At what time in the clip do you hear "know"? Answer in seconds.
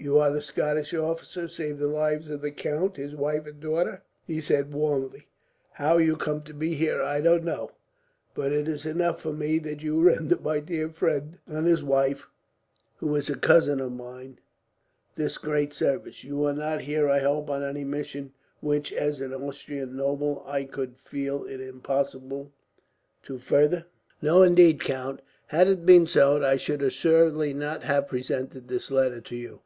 7.42-7.72